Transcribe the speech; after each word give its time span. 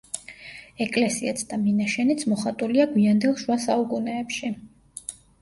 ეკლესიაც 0.85 1.43
და 1.51 1.59
მინაშენიც 1.65 2.23
მოხატულია 2.31 2.89
გვიანდელ 2.95 3.37
შუა 3.43 3.59
საუკუნეებში. 3.69 4.53